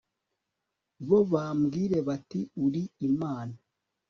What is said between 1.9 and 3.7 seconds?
bati uri Imana